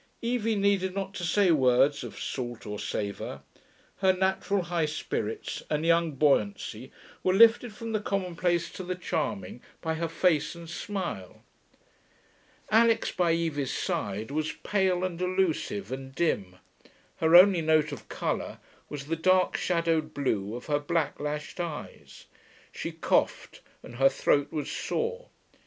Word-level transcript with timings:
Evie 0.23 0.55
needed 0.55 0.95
not 0.95 1.13
to 1.13 1.23
say 1.23 1.51
words 1.51 2.03
of 2.03 2.19
salt 2.19 2.65
or 2.65 2.79
savour; 2.79 3.43
her 3.97 4.11
natural 4.11 4.63
high 4.63 4.87
spirits 4.87 5.61
and 5.69 5.85
young 5.85 6.13
buoyancy 6.13 6.91
were 7.21 7.35
lifted 7.35 7.71
from 7.71 7.91
the 7.91 7.99
commonplace 7.99 8.71
to 8.71 8.83
the 8.83 8.95
charming 8.95 9.61
by 9.79 9.93
her 9.93 10.07
face 10.07 10.55
and 10.55 10.71
smile. 10.71 11.43
Alix 12.71 13.11
by 13.11 13.31
Evie's 13.33 13.71
side 13.77 14.31
was 14.31 14.53
pale 14.63 15.03
and 15.03 15.21
elusive 15.21 15.91
and 15.91 16.15
dim; 16.15 16.55
her 17.17 17.35
only 17.35 17.61
note 17.61 17.91
of 17.91 18.09
colour 18.09 18.57
was 18.89 19.05
the 19.05 19.15
dark, 19.15 19.55
shadowed 19.55 20.15
blue 20.15 20.55
of 20.55 20.65
her 20.65 20.79
black 20.79 21.19
lashed 21.19 21.59
eyes. 21.59 22.25
She 22.71 22.91
coughed, 22.91 23.61
and 23.83 23.97
her 23.97 24.09
throat 24.09 24.51
was 24.51 24.67
sore. 24.71 25.29